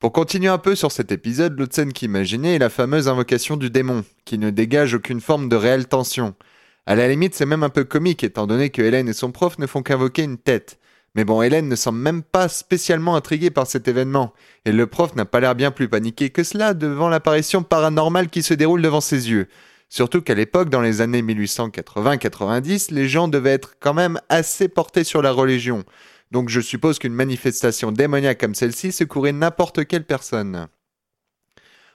[0.00, 3.56] Pour continuer un peu sur cet épisode, l'autre scène qui m'imaginait est la fameuse invocation
[3.56, 6.34] du démon, qui ne dégage aucune forme de réelle tension.
[6.86, 9.58] À la limite, c'est même un peu comique, étant donné que Hélène et son prof
[9.58, 10.78] ne font qu'invoquer une tête.
[11.18, 14.32] Mais bon, Hélène ne semble même pas spécialement intriguée par cet événement,
[14.64, 18.40] et le prof n'a pas l'air bien plus paniqué que cela devant l'apparition paranormale qui
[18.40, 19.48] se déroule devant ses yeux.
[19.88, 25.02] Surtout qu'à l'époque, dans les années 1880-90, les gens devaient être quand même assez portés
[25.02, 25.82] sur la religion,
[26.30, 30.68] donc je suppose qu'une manifestation démoniaque comme celle-ci secourait n'importe quelle personne.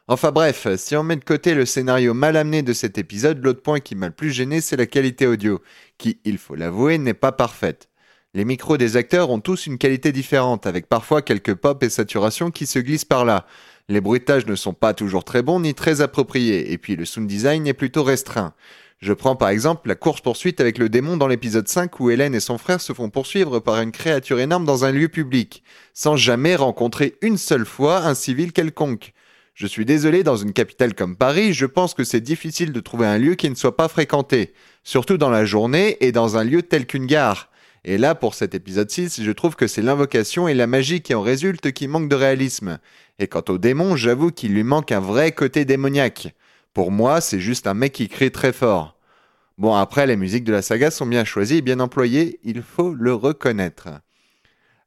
[0.09, 3.62] Enfin bref, si on met de côté le scénario mal amené de cet épisode, l'autre
[3.62, 5.62] point qui m'a le plus gêné, c'est la qualité audio,
[5.97, 7.88] qui, il faut l'avouer, n'est pas parfaite.
[8.36, 12.50] Les micros des acteurs ont tous une qualité différente, avec parfois quelques pop et saturations
[12.50, 13.46] qui se glissent par là.
[13.89, 17.28] Les bruitages ne sont pas toujours très bons ni très appropriés, et puis le sound
[17.28, 18.56] design est plutôt restreint.
[18.98, 22.39] Je prends par exemple la course-poursuite avec le démon dans l'épisode 5 où Hélène et
[22.39, 25.62] son frère se font poursuivre par une créature énorme dans un lieu public,
[25.93, 29.13] sans jamais rencontrer une seule fois un civil quelconque.
[29.54, 33.06] Je suis désolé, dans une capitale comme Paris, je pense que c'est difficile de trouver
[33.06, 36.63] un lieu qui ne soit pas fréquenté, surtout dans la journée et dans un lieu
[36.63, 37.52] tel qu'une gare.
[37.86, 41.13] Et là, pour cet épisode 6, je trouve que c'est l'invocation et la magie qui
[41.13, 42.80] en résultent qui manquent de réalisme.
[43.19, 46.34] Et quant au démon, j'avoue qu'il lui manque un vrai côté démoniaque.
[46.74, 48.98] Pour moi, c'est juste un mec qui crie très fort.
[49.58, 52.93] Bon, après, les musiques de la saga sont bien choisies et bien employées, il faut
[52.93, 53.89] le reconnaître.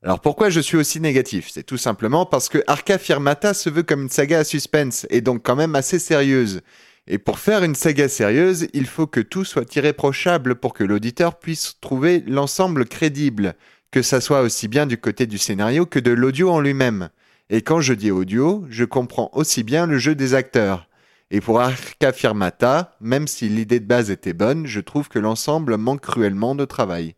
[0.03, 1.49] Alors pourquoi je suis aussi négatif?
[1.53, 5.21] C'est tout simplement parce que Arca Firmata se veut comme une saga à suspense, et
[5.21, 6.63] donc quand même assez sérieuse.
[7.09, 11.39] Et pour faire une saga sérieuse, il faut que tout soit irréprochable pour que l'auditeur
[11.39, 13.55] puisse trouver l'ensemble crédible,
[13.93, 17.11] que ça soit aussi bien du côté du scénario que de l'audio en lui-même.
[17.49, 20.89] Et quand je dis audio, je comprends aussi bien le jeu des acteurs.
[21.31, 25.77] Et pour Arca Firmata, même si l'idée de base était bonne, je trouve que l'ensemble
[25.77, 27.15] manque cruellement de travail.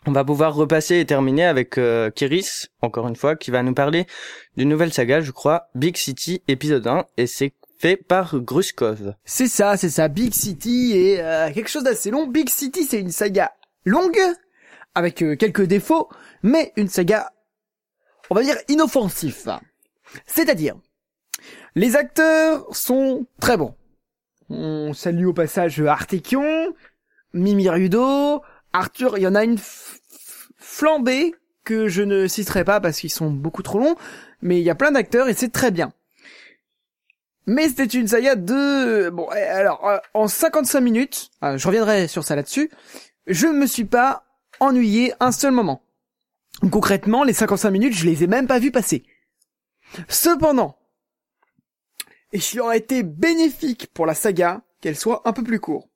[0.07, 2.09] On va pouvoir repasser et terminer avec euh,
[2.81, 4.07] encore une fois, qui va nous parler
[4.57, 9.15] d'une nouvelle saga, je crois, Big City épisode 1, et c'est fait par Gruskov.
[9.25, 12.27] C'est ça, c'est ça, Big City et euh, quelque chose d'assez long.
[12.27, 13.53] Big City, c'est une saga
[13.85, 14.21] longue,
[14.93, 16.07] avec euh, quelques défauts,
[16.43, 17.31] mais une saga,
[18.29, 19.47] on va dire, inoffensif.
[20.27, 20.75] C'est-à-dire,
[21.73, 23.73] les acteurs sont très bons.
[24.49, 26.75] On salue au passage Artekion,
[27.33, 29.57] Mimi Rudo, Arthur, il y en a une
[30.57, 33.95] flambée que je ne citerai pas parce qu'ils sont beaucoup trop longs,
[34.43, 35.93] mais il y a plein d'acteurs et c'est très bien.
[37.47, 39.09] Mais c'était une saga de...
[39.09, 42.69] Bon, eh, alors, euh, en 55 minutes, euh, je reviendrai sur ça là-dessus,
[43.27, 44.23] je ne me suis pas
[44.59, 45.83] ennuyé un seul moment.
[46.71, 49.03] Concrètement, les 55 minutes, je les ai même pas vues passer.
[50.07, 50.77] Cependant,
[52.31, 55.89] il aurait été bénéfique pour la saga qu'elle soit un peu plus courte.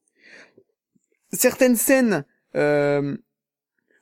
[1.32, 3.18] Certaines scènes euh,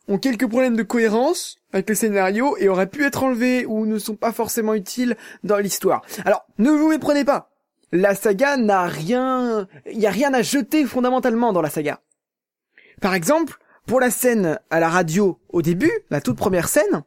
[0.08, 3.98] ont quelques problèmes de cohérence avec le scénario et auraient pu être enlevées ou ne
[3.98, 6.02] sont pas forcément utiles dans l'histoire.
[6.26, 7.50] Alors, ne vous méprenez pas.
[7.92, 12.02] La saga n'a rien, y a rien à jeter fondamentalement dans la saga.
[13.02, 17.04] Par exemple, pour la scène à la radio au début, la toute première scène,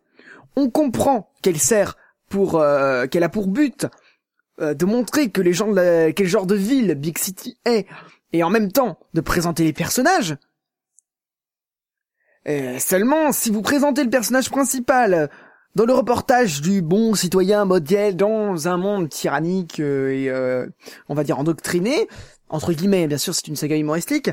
[0.56, 1.96] on comprend qu'elle sert
[2.28, 3.86] pour, euh, qu'elle a pour but
[4.60, 7.86] euh, de montrer que les gens de quel genre de ville Big City est
[8.32, 10.36] et en même temps de présenter les personnages.
[12.48, 15.26] Euh, seulement, si vous présentez le personnage principal euh,
[15.76, 20.66] dans le reportage du bon citoyen modèle dans un monde tyrannique euh, et euh,
[21.10, 22.08] on va dire endoctriné,
[22.48, 24.30] entre guillemets, bien sûr c'est une saga humoristique,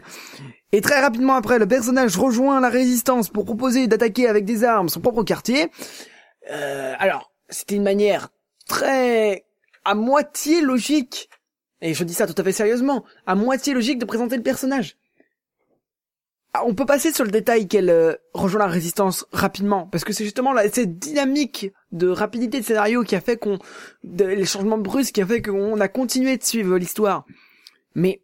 [0.71, 4.88] et très rapidement après le personnage rejoint la résistance pour proposer d'attaquer avec des armes
[4.88, 5.69] son propre quartier,
[6.49, 8.30] euh, alors c'était une manière
[8.65, 9.43] très
[9.84, 11.30] à moitié logique
[11.82, 14.95] et je dis ça tout à fait sérieusement, à moitié logique de présenter le personnage.
[16.54, 20.13] Ah, on peut passer sur le détail qu'elle euh, rejoint la résistance rapidement, parce que
[20.13, 23.58] c'est justement là, cette dynamique de rapidité de scénario qui a fait qu'on,
[24.04, 27.26] les changements brusques qui a fait qu'on a continué de suivre l'histoire.
[27.96, 28.22] Mais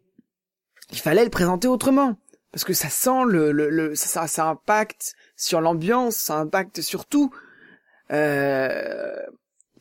[0.92, 2.16] il fallait le présenter autrement,
[2.52, 6.82] parce que ça sent le, le, le ça, ça, ça impacte sur l'ambiance, ça impacte
[6.82, 7.34] sur tout.
[8.12, 9.16] Euh,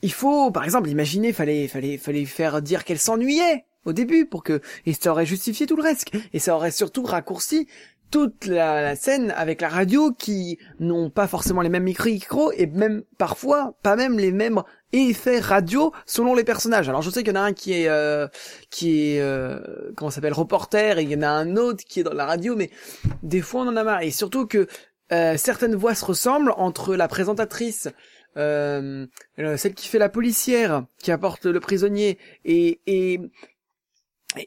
[0.02, 4.44] il faut, par exemple, imaginer, fallait, fallait, fallait faire dire qu'elle s'ennuyait au début pour
[4.44, 7.68] que, et ça aurait justifié tout le reste, et ça aurait surtout raccourci
[8.12, 13.04] toute la, scène avec la radio qui n'ont pas forcément les mêmes micros et même
[13.18, 16.90] parfois pas même les mêmes effets radio selon les personnages.
[16.90, 18.28] Alors je sais qu'il y en a un qui est euh,
[18.70, 19.60] qui est euh,
[19.96, 22.56] comment s'appelle reporter et il y en a un autre qui est dans la radio
[22.56, 22.72] mais
[23.24, 24.68] des fois on en a marre et surtout que
[25.12, 27.88] euh, certaines voix se ressemblent entre la présentatrice
[28.38, 29.08] euh,
[29.40, 33.20] euh, celle qui fait la policière qui apporte le prisonnier et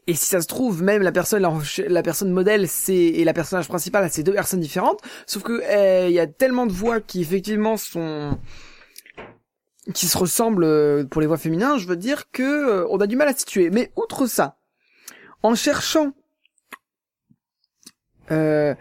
[0.07, 1.47] et, si ça se trouve, même la personne,
[1.88, 5.01] la, personne modèle, c'est et la personnage principal, c'est deux personnes différentes.
[5.27, 8.38] Sauf que euh, il y a tellement de voix qui effectivement sont
[9.95, 11.79] qui se ressemblent euh, pour les voix féminines.
[11.79, 13.71] Je veux dire que euh, on a du mal à situer.
[13.71, 14.57] Mais outre ça,
[15.42, 16.12] en cherchant,
[18.31, 18.75] euh,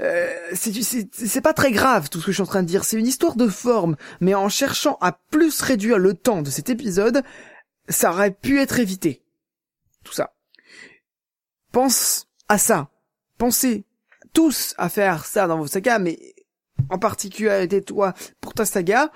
[0.00, 2.84] euh, c'est pas très grave tout ce que je suis en train de dire.
[2.84, 6.70] C'est une histoire de forme, mais en cherchant à plus réduire le temps de cet
[6.70, 7.22] épisode,
[7.88, 9.22] ça aurait pu être évité.
[10.04, 10.34] Tout ça.
[11.74, 12.88] Pense à ça.
[13.36, 13.84] Pensez
[14.32, 16.36] tous à faire ça dans vos sagas, mais
[16.88, 19.10] en particularité toi, pour ta saga,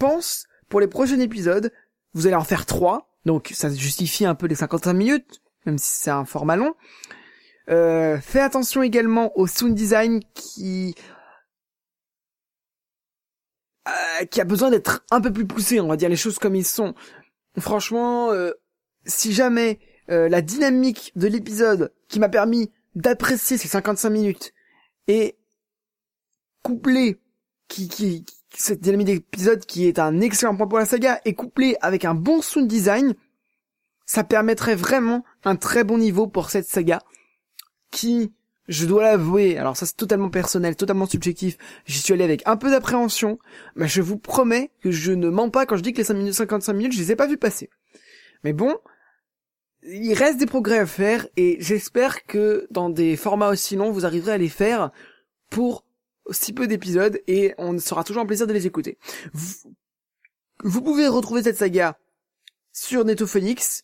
[0.00, 1.72] pense pour les prochains épisodes,
[2.12, 6.00] vous allez en faire trois, donc ça justifie un peu les 55 minutes, même si
[6.00, 6.74] c'est un format long.
[7.70, 10.96] Euh, fais attention également au sound design qui
[13.86, 16.56] euh, qui a besoin d'être un peu plus poussé, on va dire les choses comme
[16.56, 16.96] ils sont.
[17.56, 18.50] Franchement, euh,
[19.06, 19.78] si jamais
[20.10, 24.52] euh, la dynamique de l'épisode qui m'a permis d'apprécier ces 55 minutes
[25.08, 25.36] et
[26.62, 27.20] couplé
[27.68, 28.24] qui, qui,
[28.56, 32.14] cette dynamique d'épisode qui est un excellent point pour la saga et couplé avec un
[32.14, 33.14] bon sound design,
[34.06, 37.00] ça permettrait vraiment un très bon niveau pour cette saga
[37.90, 38.32] qui,
[38.68, 42.56] je dois l'avouer, alors ça c'est totalement personnel, totalement subjectif, j'y suis allé avec un
[42.56, 43.38] peu d'appréhension,
[43.76, 46.14] mais je vous promets que je ne mens pas quand je dis que les 5
[46.14, 47.70] minutes, 55 minutes, je les ai pas vus passer.
[48.42, 48.76] Mais bon,
[49.86, 54.06] il reste des progrès à faire et j'espère que dans des formats aussi longs, vous
[54.06, 54.90] arriverez à les faire
[55.50, 55.84] pour
[56.30, 58.96] si peu d'épisodes et on sera toujours un plaisir de les écouter.
[60.62, 61.98] Vous, pouvez retrouver cette saga
[62.72, 63.82] sur Netophonix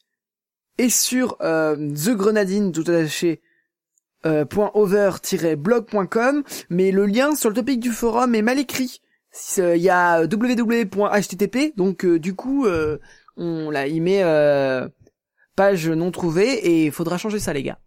[0.78, 3.42] et sur euh, The Grenadine tout attaché
[4.26, 9.00] euh, .over-blog.com mais le lien sur le topic du forum est mal écrit.
[9.30, 12.98] C'est- Il y a www.http donc euh, du coup euh,
[13.36, 14.88] on là il met euh,
[15.61, 17.79] page non trouvée et il faudra changer ça les gars.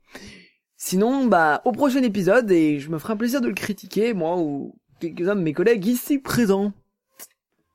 [0.77, 4.37] Sinon, bah, au prochain épisode, et je me ferai un plaisir de le critiquer, moi
[4.37, 6.71] ou quelques-uns de mes collègues ici présents.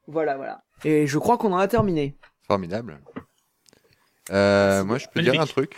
[0.06, 0.62] Voilà, voilà.
[0.84, 2.16] Et je crois qu'on en a terminé.
[2.46, 3.00] Formidable.
[4.30, 5.74] Euh, moi, je peux dire un truc.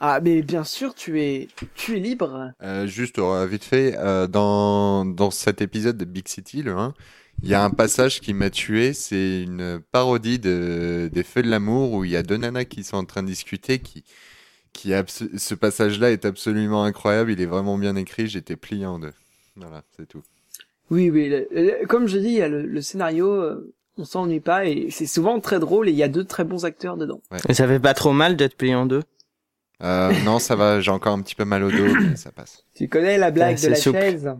[0.00, 2.50] Ah, mais bien sûr, tu es, tu es libre.
[2.64, 6.94] Euh, juste euh, vite fait, euh, dans, dans cet épisode de Big City, le 1,
[7.42, 11.50] il y a un passage qui m'a tué, c'est une parodie de, des Feux de
[11.50, 14.04] l'amour où il y a deux nanas qui sont en train de discuter, qui,
[14.72, 14.92] qui
[15.38, 19.14] ce passage-là est absolument incroyable, il est vraiment bien écrit, j'étais plié en deux.
[19.56, 20.22] Voilà, c'est tout.
[20.90, 21.28] Oui, oui.
[21.28, 24.88] le- comme je dis, il y a le, le scénario, euh, on s'ennuie pas, et
[24.90, 27.20] c'est souvent très drôle, et il y a deux très bons acteurs dedans.
[27.48, 29.02] Et ça fait pas trop mal d'être plié en deux?
[29.82, 32.64] Euh, non, ça va, j'ai encore un petit peu mal au dos, mais ça passe.
[32.74, 34.00] Tu connais la blague Ouais, de la souple.
[34.04, 34.30] chaise?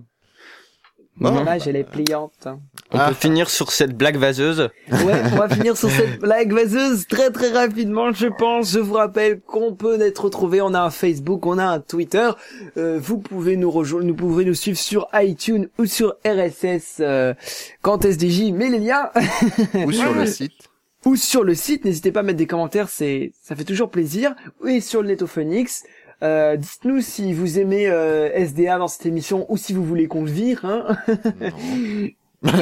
[1.18, 1.34] Bon.
[1.34, 2.46] L'image, elle est pliante.
[2.92, 3.08] On Ah.
[3.08, 4.68] peut finir sur cette blague vaseuse.
[4.90, 8.70] Ouais, on va finir sur cette blague vaseuse très très rapidement, je pense.
[8.72, 10.60] Je vous rappelle qu'on peut être retrouvé.
[10.60, 12.28] On a un Facebook, on a un Twitter.
[12.76, 17.32] Euh, vous pouvez nous rejoindre, nous pouvez nous suivre sur iTunes ou sur RSS euh,
[17.80, 19.08] quand SDJ met les liens
[19.86, 20.52] Ou sur le site.
[21.06, 21.86] ou sur le site.
[21.86, 24.34] N'hésitez pas à mettre des commentaires, c'est ça fait toujours plaisir.
[24.66, 25.82] Et sur le Netophonix.
[26.22, 30.22] Euh, dites-nous si vous aimez euh, SDA dans cette émission ou si vous voulez qu'on
[30.24, 30.64] le vire.
[30.64, 30.96] Hein.
[31.40, 31.50] Non.
[32.42, 32.58] on, le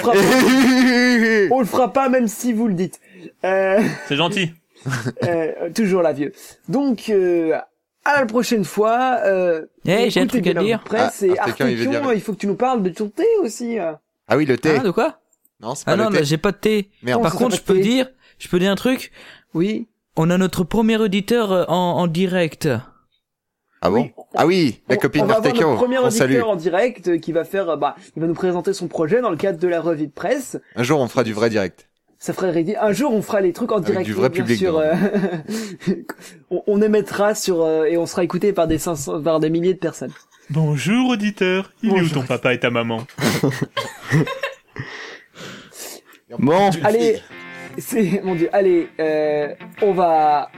[0.00, 3.00] fera pas, on le fera pas même si vous le dites.
[3.44, 4.52] Euh, C'est gentil.
[5.24, 6.32] euh, toujours la vieux.
[6.68, 7.58] Donc euh,
[8.04, 9.18] à la prochaine fois.
[9.24, 10.82] Euh, Eh, j'ai un truc à dire.
[10.84, 13.78] Presse Ah, et Artekion, il dire- faut que tu nous parles de ton thé aussi.
[13.78, 13.92] euh.
[14.28, 14.76] Ah oui, le thé.
[14.78, 15.18] Ah, de quoi?
[15.60, 16.24] Non, c'est pas Ah le non, thé.
[16.24, 16.90] j'ai pas de thé.
[17.02, 17.22] Merde.
[17.22, 17.80] Par contre, je peux thé.
[17.82, 18.08] dire,
[18.38, 19.12] je peux dire un truc.
[19.54, 19.88] Oui.
[20.16, 22.68] On a notre premier auditeur euh, en, en direct.
[23.80, 24.12] Ah bon Oui.
[24.34, 25.68] Ah oui, la On- copine on va avoir d'Artekion.
[25.70, 26.40] notre premier On auditeur salue.
[26.42, 29.30] en direct euh, qui va faire, euh, bah, il va nous présenter son projet dans
[29.30, 30.58] le cadre de la revue de presse.
[30.76, 31.88] Un jour, on fera du vrai direct.
[32.18, 32.64] Ça ferait.
[32.80, 34.06] Un jour, on fera les trucs en Avec direct.
[34.06, 34.92] du vrai bien public sûr, euh,
[36.50, 39.74] on, on émettra sur euh, et on sera écouté par des 500, par des milliers
[39.74, 40.12] de personnes.
[40.50, 42.22] Bonjour auditeur, il est où Bonjour.
[42.22, 43.04] ton papa et ta maman?
[46.38, 47.20] Bon, Allez,
[47.78, 48.48] c'est mon dieu.
[48.52, 49.48] Allez, euh,
[49.82, 50.50] on va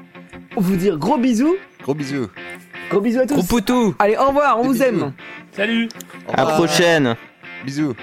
[0.56, 2.28] vous dire gros bisous, Gros bisous.
[2.90, 3.34] gros bisous à tous.
[3.34, 4.84] Gros poutou Allez, au revoir, on Des vous bisous.
[4.84, 5.12] aime.
[5.52, 5.88] Salut
[6.28, 7.14] Au à prochaine.
[7.64, 7.94] Bisous.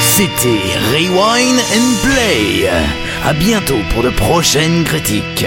[0.00, 0.60] C'était
[0.92, 2.68] Rewind and Play.
[3.24, 5.46] À bientôt pour de prochaines critiques.